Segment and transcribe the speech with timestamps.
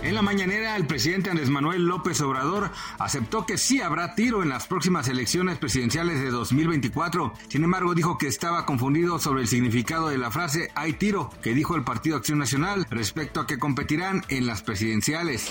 [0.00, 4.48] En la mañanera, el presidente Andrés Manuel López Obrador aceptó que sí habrá tiro en
[4.48, 7.34] las próximas elecciones presidenciales de 2024.
[7.48, 11.52] Sin embargo, dijo que estaba confundido sobre el significado de la frase hay tiro que
[11.52, 15.50] dijo el Partido Acción Nacional respecto a que competirán en las presidenciales.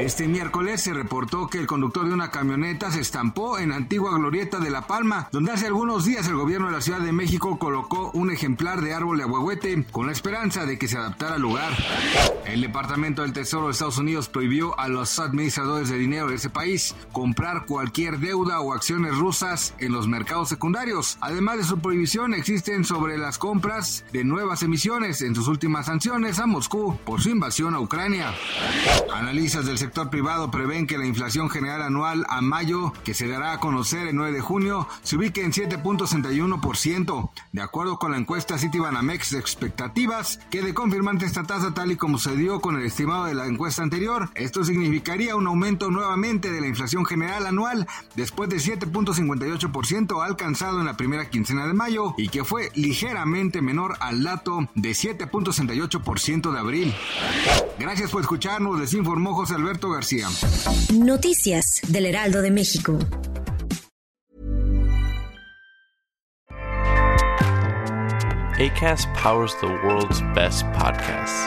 [0.00, 4.58] Este miércoles se reportó que el conductor de una camioneta se estampó en antigua glorieta
[4.58, 8.10] de La Palma, donde hace algunos días el gobierno de la Ciudad de México colocó
[8.14, 11.72] un ejemplar de árbol de aguahuete con la esperanza de que se adaptara al lugar.
[12.46, 16.50] El Departamento del Tesoro de Estados Unidos prohibió a los administradores de dinero de ese
[16.50, 21.18] país comprar cualquier deuda o acciones rusas en los mercados secundarios.
[21.20, 26.38] Además de su prohibición, existen sobre las compras de nuevas emisiones en sus últimas sanciones
[26.38, 28.34] a Moscú por su invasión a Ucrania.
[29.14, 33.52] Analistas del sector privado prevén que la inflación general anual a mayo, que se dará
[33.52, 38.58] a conocer el 9 de junio, se ubique en 7.61%, de acuerdo con la encuesta
[38.58, 42.86] Citibanamex de expectativas, que de confirmante esta tasa tal y como se dio con el
[42.86, 44.30] estimado de la encuesta anterior.
[44.34, 50.86] Esto significaría un aumento nuevamente de la inflación general anual después de 7.58% alcanzado en
[50.86, 56.58] la primera quincena de mayo y que fue ligeramente menor al dato de 7.68% de
[56.58, 56.94] abril.
[57.78, 60.28] Gracias por escucharnos, les informó José Alberto García.
[60.94, 62.98] Noticias del Heraldo de México.
[68.60, 71.46] ACAST powers the world's best podcasts.